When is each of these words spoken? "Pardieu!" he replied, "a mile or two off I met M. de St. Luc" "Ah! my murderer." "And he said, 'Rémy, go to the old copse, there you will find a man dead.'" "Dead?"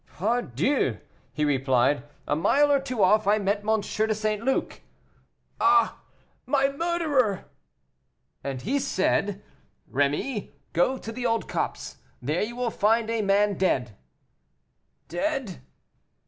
"Pardieu!" 0.17 0.97
he 1.31 1.45
replied, 1.45 2.01
"a 2.27 2.35
mile 2.35 2.71
or 2.71 2.79
two 2.79 3.03
off 3.03 3.27
I 3.27 3.37
met 3.37 3.59
M. 3.63 3.81
de 3.81 4.15
St. 4.15 4.41
Luc" 4.43 4.81
"Ah! 5.61 5.99
my 6.47 6.69
murderer." 6.69 7.45
"And 8.43 8.63
he 8.63 8.79
said, 8.79 9.43
'Rémy, 9.93 10.53
go 10.73 10.97
to 10.97 11.11
the 11.11 11.27
old 11.27 11.47
copse, 11.47 11.97
there 12.19 12.41
you 12.41 12.55
will 12.55 12.71
find 12.71 13.11
a 13.11 13.21
man 13.21 13.59
dead.'" 13.59 13.95
"Dead?" 15.07 15.61